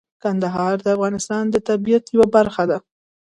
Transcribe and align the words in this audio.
کندهار 0.23 0.75
د 0.81 0.87
افغانستان 0.95 1.43
د 1.49 1.55
طبیعت 1.69 2.03
یوه 2.15 2.27
برخه 2.35 2.63
ده. 2.71 2.77